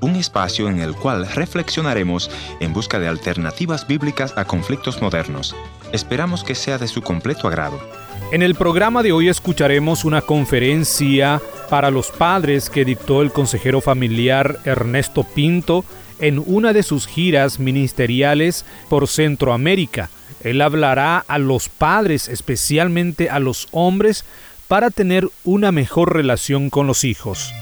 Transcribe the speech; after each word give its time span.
Un 0.00 0.16
espacio 0.16 0.68
en 0.68 0.80
el 0.80 0.96
cual 0.96 1.28
reflexionaremos 1.28 2.28
en 2.58 2.72
busca 2.72 2.98
de 2.98 3.06
alternativas 3.06 3.86
bíblicas 3.86 4.34
a 4.36 4.46
conflictos 4.46 5.00
modernos. 5.00 5.54
Esperamos 5.92 6.42
que 6.42 6.56
sea 6.56 6.76
de 6.76 6.88
su 6.88 7.02
completo 7.02 7.46
agrado. 7.46 7.78
En 8.32 8.42
el 8.42 8.56
programa 8.56 9.04
de 9.04 9.12
hoy 9.12 9.28
escucharemos 9.28 10.04
una 10.04 10.22
conferencia 10.22 11.40
para 11.70 11.92
los 11.92 12.10
padres 12.10 12.68
que 12.68 12.84
dictó 12.84 13.22
el 13.22 13.30
consejero 13.30 13.80
familiar 13.80 14.58
Ernesto 14.64 15.22
Pinto 15.22 15.84
en 16.18 16.42
una 16.44 16.72
de 16.72 16.82
sus 16.82 17.06
giras 17.06 17.60
ministeriales 17.60 18.64
por 18.88 19.06
Centroamérica. 19.06 20.10
Él 20.42 20.60
hablará 20.60 21.24
a 21.28 21.38
los 21.38 21.68
padres, 21.68 22.26
especialmente 22.26 23.30
a 23.30 23.38
los 23.38 23.68
hombres, 23.70 24.24
para 24.66 24.90
tener 24.90 25.28
una 25.44 25.70
mejor 25.70 26.12
relación 26.12 26.70
con 26.70 26.88
los 26.88 27.04
hijos. 27.04 27.52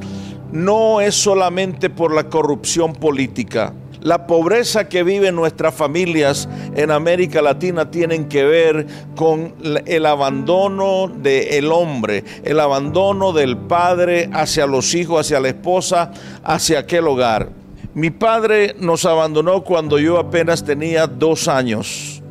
no 0.52 1.00
es 1.00 1.14
solamente 1.14 1.90
por 1.90 2.14
la 2.14 2.28
corrupción 2.28 2.92
política 2.92 3.74
la 4.04 4.26
pobreza 4.26 4.88
que 4.88 5.02
viven 5.02 5.34
nuestras 5.34 5.74
familias 5.74 6.46
en 6.76 6.90
América 6.90 7.40
Latina 7.42 7.90
tienen 7.90 8.28
que 8.28 8.44
ver 8.44 8.86
con 9.16 9.54
el 9.86 10.06
abandono 10.06 11.08
del 11.08 11.72
hombre, 11.72 12.22
el 12.44 12.60
abandono 12.60 13.32
del 13.32 13.56
padre 13.56 14.28
hacia 14.32 14.66
los 14.66 14.94
hijos, 14.94 15.20
hacia 15.20 15.40
la 15.40 15.48
esposa, 15.48 16.12
hacia 16.44 16.80
aquel 16.80 17.08
hogar. 17.08 17.48
Mi 17.94 18.10
padre 18.10 18.76
nos 18.78 19.06
abandonó 19.06 19.64
cuando 19.64 19.98
yo 19.98 20.18
apenas 20.18 20.62
tenía 20.62 21.06
dos 21.06 21.48
años. 21.48 22.22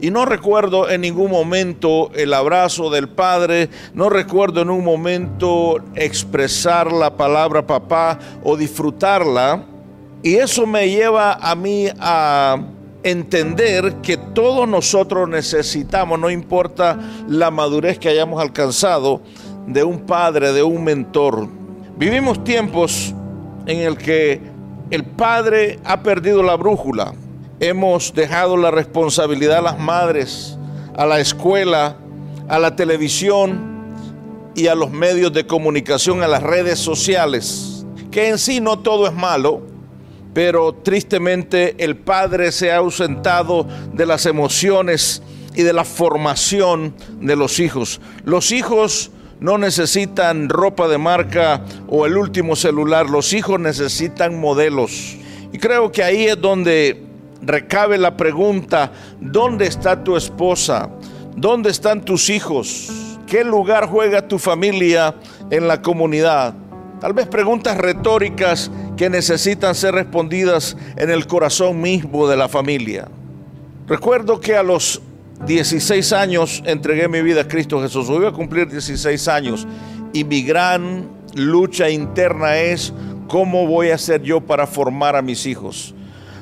Y 0.00 0.10
no 0.10 0.24
recuerdo 0.24 0.90
en 0.90 1.02
ningún 1.02 1.30
momento 1.30 2.10
el 2.14 2.34
abrazo 2.34 2.90
del 2.90 3.08
padre, 3.08 3.68
no 3.94 4.08
recuerdo 4.08 4.62
en 4.62 4.70
un 4.70 4.82
momento 4.82 5.76
expresar 5.94 6.90
la 6.90 7.16
palabra 7.16 7.66
papá 7.66 8.18
o 8.42 8.56
disfrutarla. 8.56 9.66
Y 10.22 10.36
eso 10.36 10.66
me 10.66 10.88
lleva 10.88 11.34
a 11.34 11.54
mí 11.54 11.88
a 11.98 12.58
entender 13.02 13.96
que 14.02 14.16
todos 14.16 14.68
nosotros 14.68 15.28
necesitamos, 15.28 16.18
no 16.18 16.28
importa 16.28 16.98
la 17.26 17.50
madurez 17.50 17.98
que 17.98 18.10
hayamos 18.10 18.40
alcanzado, 18.42 19.22
de 19.66 19.84
un 19.84 20.00
padre, 20.00 20.52
de 20.52 20.62
un 20.62 20.84
mentor. 20.84 21.48
Vivimos 21.96 22.42
tiempos 22.44 23.14
en 23.66 23.78
el 23.80 23.96
que 23.96 24.40
el 24.90 25.04
padre 25.04 25.78
ha 25.84 26.02
perdido 26.02 26.42
la 26.42 26.56
brújula. 26.56 27.14
Hemos 27.60 28.12
dejado 28.14 28.56
la 28.56 28.70
responsabilidad 28.70 29.58
a 29.58 29.62
las 29.62 29.78
madres, 29.78 30.58
a 30.96 31.06
la 31.06 31.20
escuela, 31.20 31.96
a 32.48 32.58
la 32.58 32.74
televisión 32.74 33.60
y 34.54 34.66
a 34.66 34.74
los 34.74 34.90
medios 34.90 35.32
de 35.32 35.46
comunicación, 35.46 36.22
a 36.22 36.28
las 36.28 36.42
redes 36.42 36.78
sociales. 36.78 37.86
Que 38.10 38.28
en 38.28 38.38
sí 38.38 38.60
no 38.60 38.80
todo 38.80 39.06
es 39.06 39.14
malo, 39.14 39.62
pero 40.32 40.72
tristemente 40.74 41.74
el 41.78 41.96
padre 41.96 42.52
se 42.52 42.70
ha 42.70 42.76
ausentado 42.76 43.66
de 43.92 44.06
las 44.06 44.26
emociones 44.26 45.22
y 45.54 45.62
de 45.62 45.72
la 45.72 45.84
formación 45.84 46.94
de 47.20 47.36
los 47.36 47.58
hijos. 47.58 48.00
Los 48.24 48.52
hijos 48.52 49.10
no 49.40 49.58
necesitan 49.58 50.48
ropa 50.48 50.86
de 50.86 50.98
marca 50.98 51.64
o 51.88 52.06
el 52.06 52.16
último 52.16 52.54
celular, 52.56 53.08
los 53.08 53.32
hijos 53.32 53.58
necesitan 53.58 54.38
modelos. 54.38 55.16
Y 55.52 55.58
creo 55.58 55.90
que 55.90 56.04
ahí 56.04 56.26
es 56.26 56.40
donde 56.40 57.02
recabe 57.42 57.98
la 57.98 58.16
pregunta, 58.16 58.92
¿dónde 59.20 59.66
está 59.66 60.04
tu 60.04 60.16
esposa? 60.16 60.90
¿Dónde 61.36 61.70
están 61.70 62.04
tus 62.04 62.28
hijos? 62.28 63.16
¿Qué 63.26 63.44
lugar 63.44 63.88
juega 63.88 64.28
tu 64.28 64.38
familia 64.38 65.14
en 65.50 65.66
la 65.66 65.80
comunidad? 65.80 66.54
Tal 67.00 67.14
vez 67.14 67.26
preguntas 67.28 67.78
retóricas 67.78 68.70
que 69.00 69.08
necesitan 69.08 69.74
ser 69.74 69.94
respondidas 69.94 70.76
en 70.98 71.08
el 71.08 71.26
corazón 71.26 71.80
mismo 71.80 72.28
de 72.28 72.36
la 72.36 72.50
familia. 72.50 73.08
Recuerdo 73.88 74.38
que 74.38 74.54
a 74.54 74.62
los 74.62 75.00
16 75.46 76.12
años 76.12 76.62
entregué 76.66 77.08
mi 77.08 77.22
vida 77.22 77.40
a 77.40 77.48
Cristo 77.48 77.80
Jesús. 77.80 78.08
Voy 78.08 78.26
a 78.26 78.30
cumplir 78.30 78.68
16 78.68 79.26
años 79.28 79.66
y 80.12 80.24
mi 80.24 80.42
gran 80.42 81.08
lucha 81.34 81.88
interna 81.88 82.58
es 82.58 82.92
cómo 83.26 83.66
voy 83.66 83.88
a 83.88 83.94
hacer 83.94 84.20
yo 84.20 84.42
para 84.42 84.66
formar 84.66 85.16
a 85.16 85.22
mis 85.22 85.46
hijos. 85.46 85.94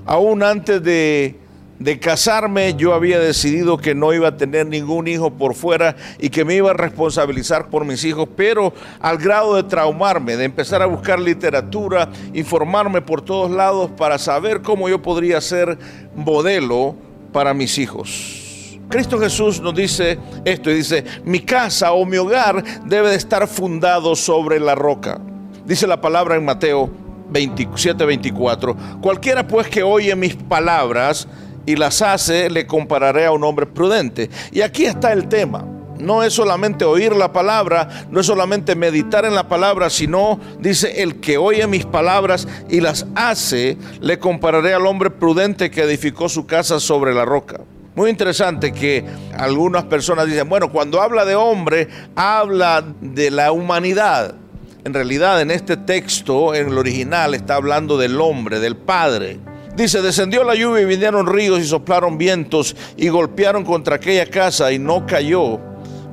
Aún 0.05 0.43
antes 0.43 0.83
de 0.83 1.39
de 1.79 1.99
casarme, 1.99 2.75
yo 2.75 2.93
había 2.93 3.19
decidido 3.21 3.79
que 3.79 3.95
no 3.95 4.13
iba 4.13 4.29
a 4.29 4.37
tener 4.37 4.67
ningún 4.67 5.07
hijo 5.07 5.31
por 5.31 5.55
fuera 5.55 5.97
y 6.19 6.31
que 6.31 6.45
me 6.45 6.55
iba 6.55 6.71
a 6.71 6.75
responsabilizar 6.75 7.69
por 7.71 7.85
mis 7.85 8.05
hijos, 8.05 8.29
pero 8.37 8.73
al 9.01 9.19
grado 9.19 9.55
de 9.55 9.63
traumarme, 9.63 10.37
de 10.37 10.45
empezar 10.45 10.83
a 10.83 10.87
buscar 10.87 11.21
literatura, 11.21 12.09
informarme 12.35 13.01
por 13.01 13.23
todos 13.23 13.51
lados 13.51 13.91
para 13.97 14.19
saber 14.19 14.63
cómo 14.63 14.89
yo 14.89 15.01
podría 15.01 15.41
ser 15.41 15.79
modelo 16.15 16.97
para 17.33 17.55
mis 17.55 17.79
hijos. 17.79 18.79
Cristo 18.89 19.19
Jesús 19.19 19.61
nos 19.61 19.75
dice 19.75 20.19
esto 20.45 20.71
y 20.71 20.75
dice, 20.75 21.05
mi 21.25 21.41
casa 21.41 21.93
o 21.93 22.07
mi 22.07 22.17
hogar 22.17 22.65
debe 22.87 23.11
de 23.11 23.17
estar 23.17 23.47
fundado 23.47 24.17
sobre 24.17 24.59
la 24.59 24.75
roca. 24.75 25.21
Dice 25.67 25.87
la 25.87 26.01
palabra 26.01 26.37
en 26.37 26.45
Mateo 26.47 26.91
27, 27.29 28.05
24. 28.07 28.77
Cualquiera 29.03 29.47
pues 29.47 29.69
que 29.69 29.83
oye 29.83 30.17
mis 30.17 30.35
palabras, 30.35 31.29
y 31.69 31.77
las 31.77 32.01
hace, 32.01 32.49
le 32.49 32.67
compararé 32.67 33.27
a 33.27 33.31
un 33.31 33.45
hombre 33.45 33.67
prudente. 33.67 34.31
Y 34.53 34.63
aquí 34.63 34.87
está 34.87 35.13
el 35.13 35.29
tema. 35.29 35.67
No 35.99 36.23
es 36.23 36.33
solamente 36.33 36.87
oír 36.87 37.15
la 37.15 37.31
palabra, 37.31 38.07
no 38.11 38.21
es 38.21 38.27
solamente 38.27 38.75
meditar 38.75 39.27
en 39.27 39.35
la 39.35 39.49
palabra, 39.49 39.91
sino 39.91 40.41
dice, 40.59 41.03
el 41.03 41.21
que 41.21 41.37
oye 41.37 41.67
mis 41.67 41.85
palabras 41.85 42.49
y 42.71 42.81
las 42.81 43.05
hace, 43.15 43.77
le 44.01 44.19
compararé 44.19 44.73
al 44.73 44.87
hombre 44.87 45.11
prudente 45.11 45.71
que 45.71 45.83
edificó 45.83 46.31
su 46.31 46.47
casa 46.47 46.81
sobre 46.81 47.13
la 47.13 47.27
roca. 47.27 47.61
Muy 47.95 48.09
interesante 48.09 48.73
que 48.73 49.05
algunas 49.37 49.85
personas 49.85 50.27
dicen, 50.27 50.49
bueno, 50.49 50.73
cuando 50.73 51.03
habla 51.03 51.27
de 51.27 51.35
hombre, 51.35 51.89
habla 52.17 52.83
de 53.03 53.31
la 53.31 53.53
humanidad. 53.53 54.37
En 54.85 54.95
realidad, 54.95 55.43
en 55.43 55.51
este 55.51 55.77
texto, 55.77 56.55
en 56.55 56.69
el 56.69 56.79
original, 56.79 57.35
está 57.35 57.57
hablando 57.57 57.99
del 57.99 58.19
hombre, 58.23 58.59
del 58.59 58.75
Padre. 58.75 59.39
Dice, 59.79 60.03
descendió 60.03 60.43
la 60.43 60.57
lluvia 60.57 60.83
y 60.83 60.87
vinieron 60.87 61.25
ríos 61.25 61.61
y 61.61 61.65
soplaron 61.65 62.19
vientos 62.19 62.75
y 62.97 63.11
golpearon 63.11 63.65
contra 63.65 63.95
aquella 63.95 64.27
casa 64.27 64.73
y 64.73 64.79
no 64.81 65.07
cayó 65.07 65.61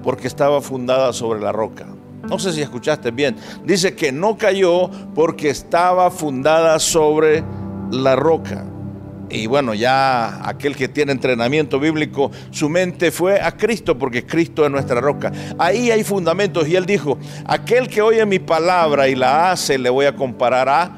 porque 0.04 0.28
estaba 0.28 0.62
fundada 0.62 1.12
sobre 1.14 1.40
la 1.40 1.52
roca. 1.52 1.88
No 2.30 2.38
sé 2.38 2.54
si 2.54 2.62
escuchaste 2.62 3.10
bien. 3.10 3.36
Dice 3.64 3.96
que 3.96 4.12
no 4.12 4.38
cayó 4.38 4.92
porque 5.16 5.50
estaba 5.50 6.12
fundada 6.12 6.78
sobre 6.78 7.44
la 7.90 8.16
roca. 8.16 8.66
Y 9.32 9.48
bueno, 9.48 9.74
ya 9.74 10.48
aquel 10.48 10.76
que 10.76 10.88
tiene 10.88 11.14
entrenamiento 11.14 11.80
bíblico, 11.80 12.30
su 12.52 12.70
mente 12.70 13.10
fue 13.10 13.42
a 13.42 13.58
Cristo 13.58 13.98
porque 13.98 14.28
Cristo 14.28 14.64
es 14.64 14.70
nuestra 14.70 15.02
roca. 15.02 15.32
Ahí 15.58 15.90
hay 15.90 16.04
fundamentos 16.04 16.68
y 16.68 16.76
él 16.76 16.86
dijo, 16.86 17.18
aquel 17.48 17.88
que 17.88 18.04
oye 18.04 18.24
mi 18.28 18.38
palabra 18.38 19.08
y 19.08 19.16
la 19.16 19.50
hace, 19.50 19.80
le 19.80 19.90
voy 19.90 20.06
a 20.06 20.16
comparar 20.16 20.70
a 20.70 20.92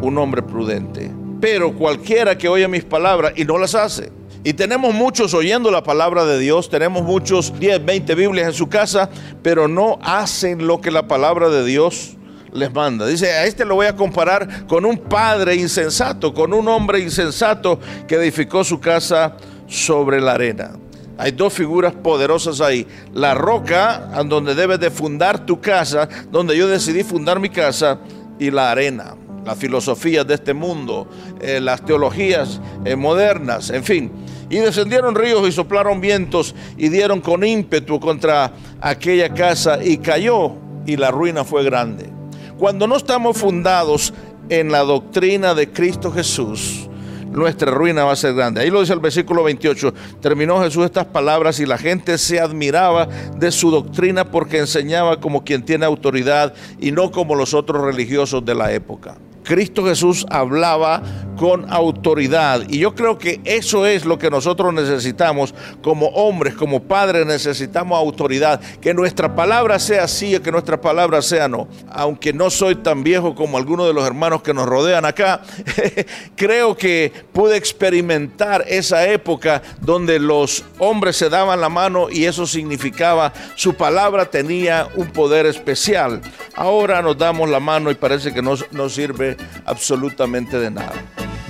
un 0.00 0.16
hombre 0.16 0.40
prudente. 0.40 1.10
Pero 1.44 1.74
cualquiera 1.74 2.38
que 2.38 2.48
oye 2.48 2.66
mis 2.68 2.84
palabras 2.84 3.34
y 3.36 3.44
no 3.44 3.58
las 3.58 3.74
hace. 3.74 4.10
Y 4.44 4.54
tenemos 4.54 4.94
muchos 4.94 5.34
oyendo 5.34 5.70
la 5.70 5.82
palabra 5.82 6.24
de 6.24 6.38
Dios, 6.38 6.70
tenemos 6.70 7.02
muchos 7.02 7.60
10, 7.60 7.84
20 7.84 8.14
Biblias 8.14 8.46
en 8.46 8.54
su 8.54 8.70
casa, 8.70 9.10
pero 9.42 9.68
no 9.68 9.98
hacen 10.02 10.66
lo 10.66 10.80
que 10.80 10.90
la 10.90 11.06
palabra 11.06 11.50
de 11.50 11.62
Dios 11.62 12.16
les 12.50 12.72
manda. 12.72 13.06
Dice, 13.06 13.30
a 13.30 13.44
este 13.44 13.66
lo 13.66 13.74
voy 13.74 13.84
a 13.84 13.94
comparar 13.94 14.66
con 14.66 14.86
un 14.86 14.96
padre 14.96 15.54
insensato, 15.54 16.32
con 16.32 16.54
un 16.54 16.66
hombre 16.66 17.00
insensato 17.00 17.78
que 18.08 18.14
edificó 18.14 18.64
su 18.64 18.80
casa 18.80 19.36
sobre 19.66 20.22
la 20.22 20.32
arena. 20.32 20.70
Hay 21.18 21.32
dos 21.32 21.52
figuras 21.52 21.92
poderosas 21.92 22.62
ahí. 22.62 22.86
La 23.12 23.34
roca, 23.34 24.10
donde 24.24 24.54
debes 24.54 24.80
de 24.80 24.90
fundar 24.90 25.44
tu 25.44 25.60
casa, 25.60 26.08
donde 26.30 26.56
yo 26.56 26.68
decidí 26.68 27.04
fundar 27.04 27.38
mi 27.38 27.50
casa, 27.50 27.98
y 28.38 28.50
la 28.50 28.70
arena, 28.70 29.14
las 29.44 29.58
filosofías 29.58 30.26
de 30.26 30.34
este 30.34 30.54
mundo, 30.54 31.08
eh, 31.40 31.60
las 31.60 31.84
teologías 31.84 32.60
eh, 32.84 32.96
modernas, 32.96 33.70
en 33.70 33.84
fin. 33.84 34.12
Y 34.50 34.56
descendieron 34.56 35.14
ríos 35.14 35.48
y 35.48 35.52
soplaron 35.52 36.00
vientos 36.00 36.54
y 36.76 36.88
dieron 36.88 37.20
con 37.20 37.44
ímpetu 37.44 37.98
contra 37.98 38.52
aquella 38.80 39.32
casa 39.32 39.82
y 39.82 39.98
cayó 39.98 40.52
y 40.86 40.96
la 40.96 41.10
ruina 41.10 41.44
fue 41.44 41.64
grande. 41.64 42.10
Cuando 42.58 42.86
no 42.86 42.96
estamos 42.96 43.36
fundados 43.36 44.12
en 44.48 44.70
la 44.70 44.80
doctrina 44.80 45.54
de 45.54 45.70
Cristo 45.70 46.12
Jesús, 46.12 46.88
nuestra 47.34 47.72
ruina 47.72 48.04
va 48.04 48.12
a 48.12 48.16
ser 48.16 48.34
grande. 48.34 48.60
Ahí 48.60 48.70
lo 48.70 48.80
dice 48.80 48.92
el 48.92 49.00
versículo 49.00 49.42
28. 49.42 49.92
Terminó 50.20 50.62
Jesús 50.62 50.84
estas 50.84 51.06
palabras 51.06 51.58
y 51.58 51.66
la 51.66 51.78
gente 51.78 52.16
se 52.16 52.38
admiraba 52.38 53.08
de 53.36 53.50
su 53.50 53.70
doctrina 53.70 54.30
porque 54.30 54.58
enseñaba 54.58 55.18
como 55.18 55.42
quien 55.42 55.64
tiene 55.64 55.84
autoridad 55.84 56.54
y 56.78 56.92
no 56.92 57.10
como 57.10 57.34
los 57.34 57.52
otros 57.52 57.82
religiosos 57.82 58.44
de 58.44 58.54
la 58.54 58.72
época. 58.72 59.16
Cristo 59.44 59.84
Jesús 59.84 60.26
hablaba 60.30 61.02
con 61.36 61.70
autoridad. 61.72 62.62
Y 62.68 62.78
yo 62.78 62.94
creo 62.94 63.18
que 63.18 63.40
eso 63.44 63.86
es 63.86 64.04
lo 64.04 64.18
que 64.18 64.30
nosotros 64.30 64.72
necesitamos 64.72 65.54
como 65.82 66.06
hombres, 66.08 66.54
como 66.54 66.82
padres, 66.82 67.26
necesitamos 67.26 67.98
autoridad. 67.98 68.60
Que 68.80 68.94
nuestra 68.94 69.34
palabra 69.34 69.78
sea 69.78 70.08
sí, 70.08 70.38
que 70.40 70.52
nuestra 70.52 70.80
palabra 70.80 71.22
sea 71.22 71.48
no. 71.48 71.68
Aunque 71.90 72.32
no 72.32 72.50
soy 72.50 72.76
tan 72.76 73.02
viejo 73.02 73.34
como 73.34 73.58
algunos 73.58 73.86
de 73.86 73.94
los 73.94 74.06
hermanos 74.06 74.42
que 74.42 74.54
nos 74.54 74.66
rodean 74.66 75.04
acá, 75.04 75.42
creo 76.36 76.76
que 76.76 77.12
pude 77.32 77.56
experimentar 77.56 78.64
esa 78.66 79.06
época 79.08 79.62
donde 79.80 80.18
los 80.18 80.64
hombres 80.78 81.16
se 81.16 81.28
daban 81.28 81.60
la 81.60 81.68
mano 81.68 82.08
y 82.10 82.24
eso 82.24 82.46
significaba 82.46 83.32
su 83.56 83.74
palabra 83.74 84.26
tenía 84.26 84.88
un 84.96 85.08
poder 85.08 85.46
especial. 85.46 86.20
Ahora 86.54 87.02
nos 87.02 87.18
damos 87.18 87.48
la 87.50 87.60
mano 87.60 87.90
y 87.90 87.94
parece 87.94 88.32
que 88.32 88.42
no 88.42 88.54
nos 88.70 88.94
sirve 88.94 89.33
absolutamente 89.64 90.58
de 90.58 90.70
nada. 90.70 90.92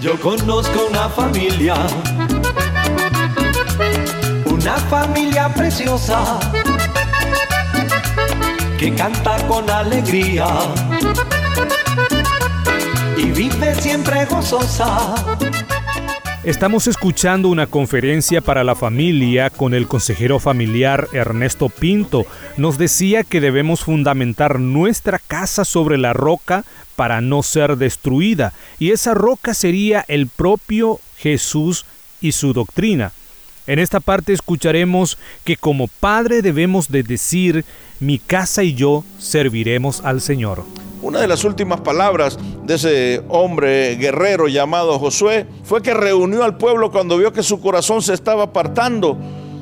Yo 0.01 0.19
conozco 0.21 0.87
una 0.91 1.09
familia, 1.09 1.75
una 4.45 4.75
familia 4.77 5.49
preciosa, 5.55 6.39
que 8.79 8.95
canta 8.95 9.37
con 9.47 9.69
alegría 9.71 10.47
y 13.17 13.31
vive 13.31 13.75
siempre 13.77 14.25
gozosa. 14.27 15.15
Estamos 16.45 16.87
escuchando 16.89 17.49
una 17.49 17.67
conferencia 17.67 18.43
para 18.43 18.65
la 18.65 18.75
familia 18.75 19.49
con 19.49 19.73
el 19.73 19.87
consejero 19.89 20.39
familiar 20.39 21.09
Ernesto 21.15 21.71
Pinto. 21.71 22.27
Nos 22.59 22.77
decía 22.77 23.25
que 23.25 23.41
debemos 23.41 23.85
fundamentar 23.85 24.61
nuestra 24.61 25.19
casa 25.19 25.65
sobre 25.65 25.97
la 25.97 26.13
roca 26.13 26.65
para 26.97 27.21
no 27.21 27.43
ser 27.43 27.77
destruida, 27.77 28.53
y 28.79 28.91
esa 28.91 29.15
roca 29.15 29.55
sería 29.55 30.05
el 30.09 30.27
propio 30.29 31.01
Jesús 31.19 31.85
y 32.21 32.33
su 32.33 32.53
doctrina. 32.53 33.13
En 33.67 33.79
esta 33.79 34.01
parte 34.01 34.33
escucharemos 34.33 35.17
que 35.45 35.57
como 35.57 35.89
padre 35.89 36.43
debemos 36.43 36.91
de 36.91 37.03
decir, 37.03 37.65
mi 37.99 38.19
casa 38.19 38.63
y 38.63 38.75
yo 38.75 39.05
serviremos 39.19 40.03
al 40.05 40.21
Señor. 40.21 40.65
Una 41.01 41.21
de 41.21 41.29
las 41.29 41.45
últimas 41.45 41.81
palabras 41.81 42.39
de 42.65 42.75
ese 42.75 43.23
hombre 43.29 43.97
guerrero 43.97 44.49
llamado 44.49 44.99
Josué 44.99 45.47
fue 45.63 45.83
que 45.83 45.95
reunió 45.95 46.45
al 46.45 46.57
pueblo 46.57 46.91
cuando 46.91 47.19
vio 47.19 47.33
que 47.33 47.43
su 47.43 47.61
corazón 47.61 48.03
se 48.03 48.15
estaba 48.15 48.45
apartando 48.45 49.19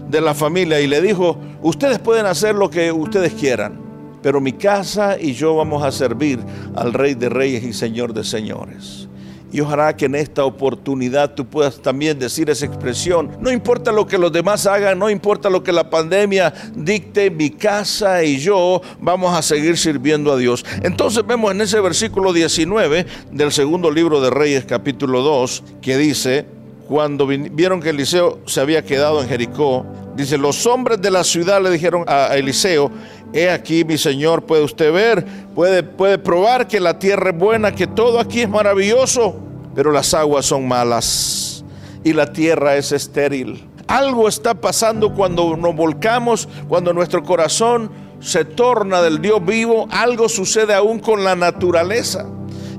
de 0.09 0.21
la 0.21 0.35
familia 0.35 0.81
y 0.81 0.87
le 0.87 1.01
dijo, 1.01 1.39
ustedes 1.63 1.99
pueden 1.99 2.27
hacer 2.27 2.55
lo 2.55 2.71
que 2.71 2.93
ustedes 2.93 3.33
quieran, 3.33 3.81
pero 4.23 4.41
mi 4.41 4.53
casa 4.53 5.19
y 5.21 5.35
yo 5.35 5.57
vamos 5.57 5.83
a 5.83 5.93
servir 5.93 6.39
al 6.75 6.93
Rey 6.93 7.15
de 7.15 7.29
Reyes 7.29 7.65
y 7.65 7.73
Señor 7.73 8.15
de 8.15 8.25
Señores. 8.25 9.09
Y 9.53 9.61
ojalá 9.61 9.95
que 9.95 10.07
en 10.07 10.15
esta 10.15 10.47
oportunidad 10.47 11.35
tú 11.35 11.45
puedas 11.45 11.83
también 11.83 12.19
decir 12.19 12.49
esa 12.49 12.65
expresión. 12.65 13.37
No 13.39 13.53
importa 13.53 13.93
lo 13.93 14.07
que 14.07 14.17
los 14.17 14.33
demás 14.33 14.67
hagan, 14.67 14.99
no 14.99 15.11
importa 15.11 15.51
lo 15.51 15.63
que 15.63 15.73
la 15.73 15.91
pandemia 15.91 16.55
dicte, 16.75 17.31
mi 17.31 17.51
casa 17.51 18.25
y 18.25 18.39
yo 18.39 18.81
vamos 18.99 19.37
a 19.37 19.43
seguir 19.43 19.77
sirviendo 19.77 20.33
a 20.33 20.39
Dios. 20.39 20.65
Entonces 20.83 21.27
vemos 21.27 21.53
en 21.53 21.61
ese 21.61 21.81
versículo 21.81 22.33
19 22.33 23.07
del 23.31 23.53
segundo 23.53 23.91
libro 23.91 24.23
de 24.23 24.31
Reyes 24.31 24.65
capítulo 24.65 25.21
2 25.21 25.65
que 25.83 25.99
dice, 25.99 26.47
cuando 26.93 27.27
vieron 27.27 27.81
que 27.81 27.89
Eliseo 27.89 28.41
se 28.45 28.61
había 28.61 28.85
quedado 28.85 29.23
en 29.23 29.27
Jericó, 29.27 29.87
dice, 30.15 30.37
los 30.37 30.67
hombres 30.67 31.01
de 31.01 31.11
la 31.11 31.25
ciudad 31.25 31.63
le 31.63 31.71
dijeron 31.71 32.05
a 32.07 32.37
Eliseo, 32.37 32.91
He 33.33 33.49
aquí, 33.49 33.83
mi 33.83 33.97
Señor, 33.97 34.43
puede 34.45 34.63
usted 34.63 34.93
ver, 34.93 35.25
puede, 35.55 35.85
puede 35.85 36.19
probar 36.19 36.69
que 36.69 36.81
la 36.81 36.99
tierra 36.99 37.31
es 37.31 37.39
buena, 37.39 37.75
que 37.75 37.87
todo 37.87 38.21
aquí 38.21 38.43
es 38.43 38.49
maravilloso, 38.51 39.35
pero 39.75 39.91
las 39.91 40.13
aguas 40.13 40.45
son 40.45 40.69
malas 40.69 41.65
y 42.05 42.13
la 42.13 42.31
tierra 42.31 42.77
es 42.77 42.93
estéril. 42.93 43.67
Algo 43.87 44.29
está 44.29 44.53
pasando 44.53 45.15
cuando 45.15 45.57
nos 45.57 45.75
volcamos, 45.75 46.47
cuando 46.69 46.93
nuestro 46.93 47.23
corazón 47.23 47.91
se 48.21 48.45
torna 48.45 49.01
del 49.01 49.23
Dios 49.23 49.43
vivo, 49.43 49.89
algo 49.91 50.29
sucede 50.29 50.75
aún 50.75 50.99
con 50.99 51.25
la 51.25 51.37
naturaleza. 51.37 52.27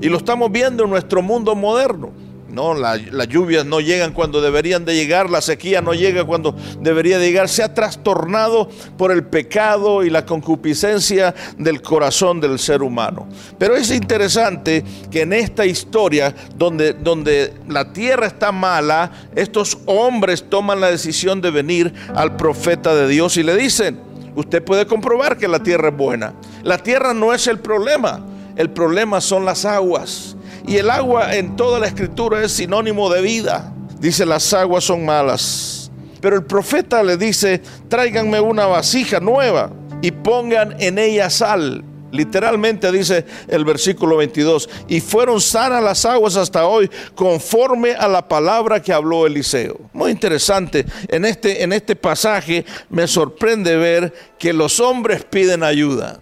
Y 0.00 0.08
lo 0.08 0.18
estamos 0.18 0.52
viendo 0.52 0.84
en 0.84 0.90
nuestro 0.90 1.20
mundo 1.20 1.56
moderno. 1.56 2.12
No, 2.54 2.72
las 2.72 3.28
lluvias 3.28 3.66
no 3.66 3.80
llegan 3.80 4.12
cuando 4.12 4.40
deberían 4.40 4.84
de 4.84 4.94
llegar, 4.94 5.28
la 5.28 5.40
sequía 5.40 5.80
no 5.80 5.92
llega 5.92 6.24
cuando 6.24 6.54
debería 6.80 7.18
de 7.18 7.26
llegar. 7.26 7.48
Se 7.48 7.64
ha 7.64 7.74
trastornado 7.74 8.68
por 8.96 9.10
el 9.10 9.24
pecado 9.24 10.04
y 10.04 10.10
la 10.10 10.24
concupiscencia 10.24 11.34
del 11.58 11.82
corazón 11.82 12.40
del 12.40 12.60
ser 12.60 12.82
humano. 12.82 13.26
Pero 13.58 13.74
es 13.74 13.90
interesante 13.90 14.84
que 15.10 15.22
en 15.22 15.32
esta 15.32 15.66
historia, 15.66 16.32
donde, 16.56 16.92
donde 16.92 17.52
la 17.68 17.92
tierra 17.92 18.28
está 18.28 18.52
mala, 18.52 19.10
estos 19.34 19.78
hombres 19.86 20.44
toman 20.48 20.80
la 20.80 20.90
decisión 20.90 21.40
de 21.40 21.50
venir 21.50 21.92
al 22.14 22.36
profeta 22.36 22.94
de 22.94 23.08
Dios 23.08 23.36
y 23.36 23.42
le 23.42 23.56
dicen, 23.56 23.98
usted 24.36 24.62
puede 24.62 24.86
comprobar 24.86 25.36
que 25.36 25.48
la 25.48 25.60
tierra 25.60 25.88
es 25.88 25.96
buena. 25.96 26.34
La 26.62 26.78
tierra 26.78 27.14
no 27.14 27.34
es 27.34 27.48
el 27.48 27.58
problema, 27.58 28.24
el 28.54 28.70
problema 28.70 29.20
son 29.20 29.44
las 29.44 29.64
aguas. 29.64 30.36
Y 30.66 30.76
el 30.76 30.90
agua 30.90 31.34
en 31.34 31.56
toda 31.56 31.78
la 31.78 31.86
escritura 31.86 32.42
es 32.42 32.52
sinónimo 32.52 33.10
de 33.10 33.20
vida. 33.20 33.72
Dice, 33.98 34.24
las 34.24 34.52
aguas 34.52 34.84
son 34.84 35.04
malas. 35.04 35.90
Pero 36.20 36.36
el 36.36 36.44
profeta 36.44 37.02
le 37.02 37.16
dice, 37.16 37.60
tráiganme 37.88 38.40
una 38.40 38.66
vasija 38.66 39.20
nueva 39.20 39.70
y 40.00 40.10
pongan 40.10 40.74
en 40.80 40.98
ella 40.98 41.28
sal. 41.28 41.84
Literalmente 42.14 42.92
dice 42.92 43.24
el 43.48 43.64
versículo 43.64 44.16
22, 44.18 44.70
y 44.86 45.00
fueron 45.00 45.40
sanas 45.40 45.82
las 45.82 46.04
aguas 46.04 46.36
hasta 46.36 46.64
hoy 46.64 46.88
conforme 47.16 47.92
a 47.92 48.06
la 48.06 48.28
palabra 48.28 48.80
que 48.80 48.92
habló 48.92 49.26
Eliseo. 49.26 49.80
Muy 49.92 50.12
interesante, 50.12 50.86
en 51.08 51.24
este, 51.24 51.64
en 51.64 51.72
este 51.72 51.96
pasaje 51.96 52.64
me 52.88 53.08
sorprende 53.08 53.76
ver 53.76 54.14
que 54.38 54.52
los 54.52 54.78
hombres 54.78 55.24
piden 55.24 55.64
ayuda. 55.64 56.20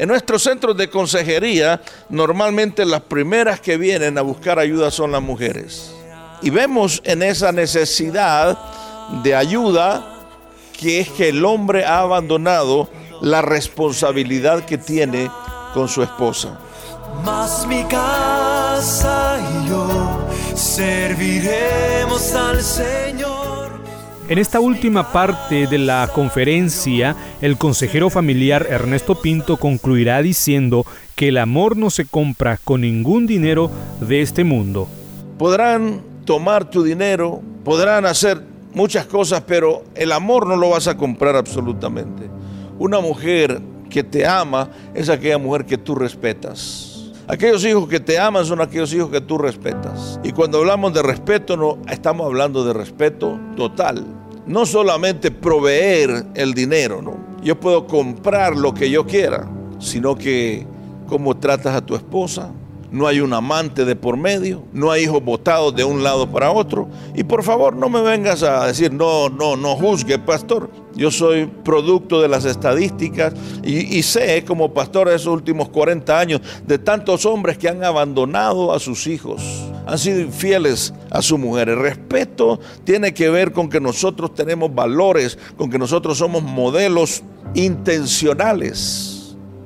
En 0.00 0.08
nuestros 0.08 0.42
centros 0.42 0.74
de 0.78 0.88
consejería, 0.88 1.82
normalmente 2.08 2.86
las 2.86 3.02
primeras 3.02 3.60
que 3.60 3.76
vienen 3.76 4.16
a 4.16 4.22
buscar 4.22 4.58
ayuda 4.58 4.90
son 4.90 5.12
las 5.12 5.20
mujeres. 5.20 5.92
Y 6.40 6.48
vemos 6.48 7.02
en 7.04 7.22
esa 7.22 7.52
necesidad 7.52 8.58
de 9.22 9.34
ayuda, 9.34 10.02
que 10.72 11.00
es 11.00 11.10
que 11.10 11.28
el 11.28 11.44
hombre 11.44 11.84
ha 11.84 11.98
abandonado 11.98 12.88
la 13.20 13.42
responsabilidad 13.42 14.64
que 14.64 14.78
tiene 14.78 15.30
con 15.74 15.86
su 15.86 16.02
esposa. 16.02 16.58
Mas 17.22 17.66
mi 17.66 17.84
casa 17.84 19.38
y 19.38 19.68
yo 19.68 20.26
serviremos 20.54 22.34
al 22.34 22.62
Señor. 22.62 23.09
En 24.30 24.38
esta 24.38 24.60
última 24.60 25.10
parte 25.10 25.66
de 25.66 25.76
la 25.76 26.08
conferencia, 26.14 27.16
el 27.40 27.58
consejero 27.58 28.10
familiar 28.10 28.64
Ernesto 28.70 29.20
Pinto 29.20 29.56
concluirá 29.56 30.22
diciendo 30.22 30.86
que 31.16 31.30
el 31.30 31.38
amor 31.38 31.76
no 31.76 31.90
se 31.90 32.04
compra 32.04 32.56
con 32.62 32.82
ningún 32.82 33.26
dinero 33.26 33.72
de 34.00 34.22
este 34.22 34.44
mundo. 34.44 34.86
Podrán 35.36 36.02
tomar 36.24 36.70
tu 36.70 36.84
dinero, 36.84 37.42
podrán 37.64 38.06
hacer 38.06 38.40
muchas 38.72 39.04
cosas, 39.06 39.42
pero 39.48 39.82
el 39.96 40.12
amor 40.12 40.46
no 40.46 40.54
lo 40.54 40.70
vas 40.70 40.86
a 40.86 40.96
comprar 40.96 41.34
absolutamente. 41.34 42.30
Una 42.78 43.00
mujer 43.00 43.60
que 43.88 44.04
te 44.04 44.24
ama 44.24 44.70
es 44.94 45.08
aquella 45.08 45.38
mujer 45.38 45.66
que 45.66 45.76
tú 45.76 45.96
respetas. 45.96 46.89
Aquellos 47.30 47.64
hijos 47.64 47.88
que 47.88 48.00
te 48.00 48.18
aman 48.18 48.44
son 48.44 48.60
aquellos 48.60 48.92
hijos 48.92 49.08
que 49.08 49.20
tú 49.20 49.38
respetas. 49.38 50.18
Y 50.24 50.32
cuando 50.32 50.58
hablamos 50.58 50.92
de 50.92 51.00
respeto, 51.00 51.56
no 51.56 51.78
estamos 51.88 52.26
hablando 52.26 52.64
de 52.64 52.72
respeto 52.72 53.38
total. 53.56 54.04
No 54.46 54.66
solamente 54.66 55.30
proveer 55.30 56.26
el 56.34 56.54
dinero, 56.54 57.00
¿no? 57.00 57.16
Yo 57.40 57.60
puedo 57.60 57.86
comprar 57.86 58.56
lo 58.56 58.74
que 58.74 58.90
yo 58.90 59.06
quiera, 59.06 59.48
sino 59.78 60.16
que 60.16 60.66
cómo 61.06 61.36
tratas 61.36 61.76
a 61.76 61.86
tu 61.86 61.94
esposa, 61.94 62.50
no 62.90 63.06
hay 63.06 63.20
un 63.20 63.32
amante 63.32 63.84
de 63.84 63.96
por 63.96 64.16
medio, 64.16 64.64
no 64.72 64.90
hay 64.90 65.04
hijos 65.04 65.22
botados 65.22 65.74
de 65.74 65.84
un 65.84 66.02
lado 66.02 66.30
para 66.30 66.50
otro. 66.50 66.88
Y 67.14 67.24
por 67.24 67.42
favor, 67.42 67.76
no 67.76 67.88
me 67.88 68.00
vengas 68.00 68.42
a 68.42 68.66
decir, 68.66 68.92
no, 68.92 69.28
no, 69.28 69.56
no 69.56 69.76
juzgue, 69.76 70.18
pastor. 70.18 70.70
Yo 70.94 71.10
soy 71.10 71.46
producto 71.46 72.20
de 72.20 72.28
las 72.28 72.44
estadísticas 72.44 73.32
y, 73.62 74.02
sé 74.02 74.44
como 74.44 74.74
pastor 74.74 75.08
de 75.08 75.14
esos 75.14 75.32
últimos 75.32 75.68
40 75.68 76.18
años 76.18 76.40
de 76.66 76.78
tantos 76.78 77.24
hombres 77.26 77.58
que 77.58 77.68
han 77.68 77.84
abandonado 77.84 78.72
a 78.72 78.80
sus 78.80 79.06
hijos, 79.06 79.40
han 79.86 79.98
sido 79.98 80.20
infieles 80.20 80.92
a 81.10 81.22
su 81.22 81.38
mujer. 81.38 81.68
El 81.68 81.78
respeto 81.78 82.58
tiene 82.82 83.14
que 83.14 83.30
ver 83.30 83.52
con 83.52 83.68
que 83.68 83.80
nosotros 83.80 84.34
tenemos 84.34 84.74
valores, 84.74 85.38
con 85.56 85.70
que 85.70 85.78
nosotros 85.78 86.18
somos 86.18 86.42
modelos 86.42 87.22
intencionales 87.54 89.20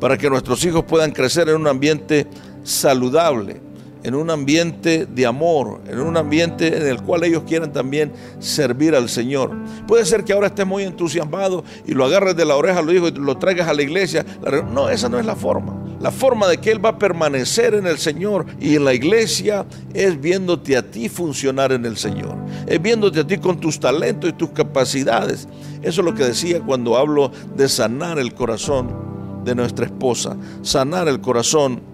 para 0.04 0.18
que 0.18 0.28
nuestros 0.28 0.62
hijos 0.66 0.84
puedan 0.84 1.12
crecer 1.12 1.48
en 1.48 1.56
un 1.56 1.66
ambiente 1.66 2.26
saludable, 2.64 3.60
en 4.02 4.14
un 4.14 4.30
ambiente 4.30 5.06
de 5.06 5.26
amor, 5.26 5.80
en 5.88 5.98
un 6.00 6.16
ambiente 6.16 6.76
en 6.76 6.86
el 6.86 7.00
cual 7.02 7.24
ellos 7.24 7.44
quieran 7.46 7.72
también 7.72 8.12
servir 8.38 8.94
al 8.94 9.08
Señor. 9.08 9.50
Puede 9.88 10.04
ser 10.04 10.24
que 10.24 10.32
ahora 10.34 10.48
estés 10.48 10.66
muy 10.66 10.82
entusiasmado 10.82 11.64
y 11.86 11.92
lo 11.92 12.04
agarres 12.04 12.36
de 12.36 12.44
la 12.44 12.56
oreja 12.56 12.80
a 12.80 12.82
los 12.82 12.94
hijos 12.94 13.12
y 13.16 13.18
lo 13.18 13.38
traigas 13.38 13.66
a 13.66 13.72
la 13.72 13.82
iglesia. 13.82 14.26
No, 14.72 14.90
esa 14.90 15.08
no 15.08 15.18
es 15.18 15.24
la 15.24 15.34
forma. 15.34 15.80
La 16.00 16.10
forma 16.10 16.46
de 16.48 16.58
que 16.58 16.70
Él 16.70 16.84
va 16.84 16.90
a 16.90 16.98
permanecer 16.98 17.72
en 17.72 17.86
el 17.86 17.96
Señor 17.96 18.44
y 18.60 18.76
en 18.76 18.84
la 18.84 18.92
iglesia 18.92 19.64
es 19.94 20.20
viéndote 20.20 20.76
a 20.76 20.82
ti 20.82 21.08
funcionar 21.08 21.72
en 21.72 21.86
el 21.86 21.96
Señor. 21.96 22.36
Es 22.66 22.82
viéndote 22.82 23.20
a 23.20 23.26
ti 23.26 23.38
con 23.38 23.58
tus 23.58 23.80
talentos 23.80 24.28
y 24.28 24.34
tus 24.34 24.50
capacidades. 24.50 25.48
Eso 25.80 26.02
es 26.02 26.04
lo 26.04 26.14
que 26.14 26.24
decía 26.24 26.60
cuando 26.60 26.98
hablo 26.98 27.32
de 27.56 27.70
sanar 27.70 28.18
el 28.18 28.34
corazón 28.34 29.42
de 29.46 29.54
nuestra 29.54 29.86
esposa, 29.86 30.36
sanar 30.60 31.08
el 31.08 31.22
corazón 31.22 31.93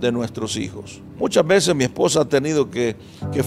de 0.00 0.10
nuestros 0.10 0.56
hijos. 0.56 1.00
Muchas 1.18 1.46
veces 1.46 1.74
mi 1.74 1.84
esposa 1.84 2.22
ha 2.22 2.24
tenido 2.24 2.70
que, 2.70 2.96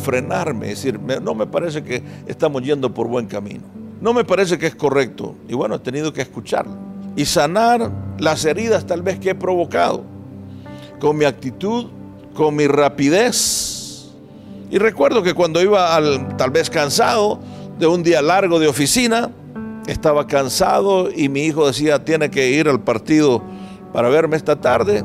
frenarme, 0.02 0.68
decir, 0.68 1.00
no 1.00 1.34
me 1.34 1.48
parece 1.48 1.84
que 1.84 2.04
estamos 2.28 2.62
yendo 2.62 2.94
por 2.94 3.08
buen 3.08 3.26
camino, 3.26 3.64
no 4.00 4.14
me 4.14 4.24
parece 4.24 4.58
que 4.58 4.68
es 4.68 4.76
correcto. 4.76 5.36
Y 5.48 5.54
bueno, 5.54 5.76
he 5.76 5.80
tenido 5.80 6.14
que 6.14 6.22
escucharla 6.22 6.78
y 7.16 7.26
sanar 7.26 7.92
las 8.20 8.46
heridas 8.46 8.86
tal 8.86 9.02
vez 9.02 9.20
que 9.20 9.32
he 9.32 9.36
provocado 9.36 10.04
con 11.00 11.18
mi 11.18 11.26
actitud, 11.26 11.88
con 12.34 12.56
mi 12.56 12.68
rapidez. 12.68 14.10
Y 14.70 14.78
recuerdo 14.78 15.22
que 15.24 15.34
cuando 15.34 15.62
iba 15.62 15.96
al, 15.96 16.36
tal 16.38 16.52
vez 16.52 16.70
cansado 16.70 17.40
de 17.78 17.88
un 17.88 18.04
día 18.04 18.22
largo 18.22 18.60
de 18.60 18.68
oficina, 18.68 19.32
estaba 19.88 20.28
cansado 20.28 21.10
y 21.14 21.30
mi 21.30 21.42
hijo 21.42 21.68
decía, 21.68 22.04
tiene 22.06 22.30
que 22.32 22.52
ir 22.52 22.70
al 22.70 22.82
partido 22.82 23.44
para 23.92 24.10
verme 24.10 24.38
esta 24.38 24.60
tarde 24.60 25.04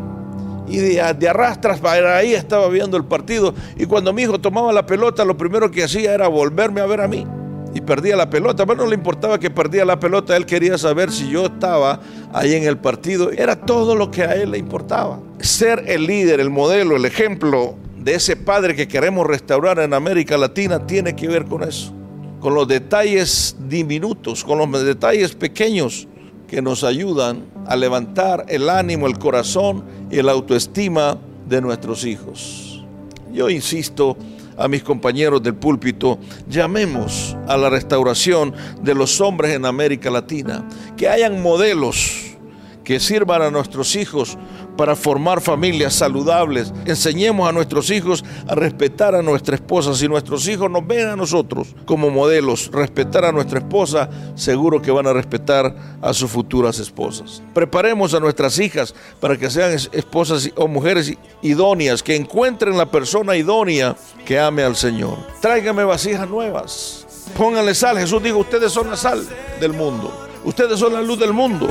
y 0.68 0.78
de, 0.78 1.00
arrastras 1.00 1.80
para 1.80 2.16
ahí 2.16 2.34
estaba 2.34 2.68
viendo 2.68 2.96
el 2.96 3.04
partido. 3.04 3.54
Y 3.76 3.86
cuando 3.86 4.12
mi 4.12 4.22
hijo 4.22 4.38
tomaba 4.38 4.72
la 4.72 4.86
pelota, 4.86 5.24
lo 5.24 5.36
primero 5.36 5.70
que 5.70 5.84
hacía 5.84 6.14
era 6.14 6.28
volverme 6.28 6.80
a 6.80 6.86
ver 6.86 7.00
a 7.00 7.08
mí. 7.08 7.26
Y 7.74 7.80
perdía 7.80 8.16
la 8.16 8.30
pelota. 8.30 8.66
Pero 8.66 8.82
no 8.82 8.86
le 8.86 8.94
importaba 8.94 9.38
que 9.38 9.50
perdía 9.50 9.84
la 9.84 9.98
pelota, 9.98 10.36
él 10.36 10.46
quería 10.46 10.78
saber 10.78 11.10
si 11.10 11.28
yo 11.30 11.46
estaba 11.46 12.00
ahí 12.32 12.54
en 12.54 12.64
el 12.64 12.78
partido. 12.78 13.30
Era 13.30 13.56
todo 13.56 13.94
lo 13.94 14.10
que 14.10 14.22
a 14.22 14.34
él 14.34 14.50
le 14.52 14.58
importaba. 14.58 15.20
Ser 15.40 15.84
el 15.86 16.06
líder, 16.06 16.40
el 16.40 16.50
modelo, 16.50 16.96
el 16.96 17.04
ejemplo 17.04 17.76
de 17.98 18.14
ese 18.14 18.36
padre 18.36 18.74
que 18.74 18.88
queremos 18.88 19.26
restaurar 19.26 19.78
en 19.80 19.92
América 19.92 20.38
Latina 20.38 20.86
tiene 20.86 21.14
que 21.14 21.28
ver 21.28 21.44
con 21.44 21.62
eso. 21.62 21.92
Con 22.40 22.54
los 22.54 22.68
detalles 22.68 23.56
diminutos, 23.68 24.44
con 24.44 24.58
los 24.58 24.84
detalles 24.84 25.34
pequeños 25.34 26.06
que 26.48 26.62
nos 26.62 26.82
ayudan 26.82 27.44
a 27.66 27.76
levantar 27.76 28.46
el 28.48 28.70
ánimo, 28.70 29.06
el 29.06 29.18
corazón 29.18 29.84
y 30.10 30.22
la 30.22 30.32
autoestima 30.32 31.18
de 31.48 31.60
nuestros 31.60 32.04
hijos. 32.04 32.84
Yo 33.32 33.48
insisto 33.50 34.16
a 34.56 34.66
mis 34.66 34.82
compañeros 34.82 35.42
del 35.42 35.54
púlpito, 35.54 36.18
llamemos 36.48 37.36
a 37.46 37.56
la 37.56 37.70
restauración 37.70 38.52
de 38.82 38.94
los 38.94 39.20
hombres 39.20 39.54
en 39.54 39.64
América 39.64 40.10
Latina, 40.10 40.66
que 40.96 41.08
hayan 41.08 41.40
modelos 41.40 42.36
que 42.82 42.98
sirvan 42.98 43.42
a 43.42 43.50
nuestros 43.50 43.94
hijos 43.96 44.36
para 44.78 44.94
formar 44.94 45.40
familias 45.40 45.92
saludables. 45.94 46.72
Enseñemos 46.86 47.48
a 47.48 47.52
nuestros 47.52 47.90
hijos 47.90 48.24
a 48.46 48.54
respetar 48.54 49.12
a 49.16 49.22
nuestra 49.22 49.56
esposa. 49.56 49.92
Si 49.92 50.06
nuestros 50.06 50.46
hijos 50.46 50.70
nos 50.70 50.86
ven 50.86 51.08
a 51.08 51.16
nosotros 51.16 51.74
como 51.84 52.10
modelos, 52.10 52.70
respetar 52.72 53.24
a 53.24 53.32
nuestra 53.32 53.58
esposa, 53.58 54.08
seguro 54.36 54.80
que 54.80 54.92
van 54.92 55.08
a 55.08 55.12
respetar 55.12 55.74
a 56.00 56.14
sus 56.14 56.30
futuras 56.30 56.78
esposas. 56.78 57.42
Preparemos 57.52 58.14
a 58.14 58.20
nuestras 58.20 58.56
hijas 58.60 58.94
para 59.20 59.36
que 59.36 59.50
sean 59.50 59.72
esposas 59.72 60.48
o 60.54 60.68
mujeres 60.68 61.12
idóneas, 61.42 62.04
que 62.04 62.14
encuentren 62.14 62.78
la 62.78 62.86
persona 62.86 63.36
idónea 63.36 63.96
que 64.24 64.38
ame 64.38 64.62
al 64.62 64.76
Señor. 64.76 65.18
Tráigame 65.40 65.82
vasijas 65.82 66.30
nuevas. 66.30 67.04
Pónganle 67.36 67.74
sal. 67.74 67.98
Jesús 67.98 68.22
dijo, 68.22 68.38
ustedes 68.38 68.70
son 68.70 68.88
la 68.90 68.96
sal 68.96 69.26
del 69.60 69.72
mundo. 69.72 70.28
Ustedes 70.44 70.78
son 70.78 70.92
la 70.92 71.02
luz 71.02 71.18
del 71.18 71.32
mundo. 71.32 71.68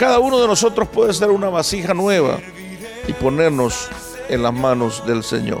Cada 0.00 0.18
uno 0.18 0.40
de 0.40 0.46
nosotros 0.46 0.88
puede 0.88 1.12
ser 1.12 1.28
una 1.28 1.50
vasija 1.50 1.92
nueva 1.92 2.38
y 3.06 3.12
ponernos 3.12 3.86
en 4.30 4.42
las 4.42 4.54
manos 4.54 5.06
del 5.06 5.22
Señor. 5.22 5.60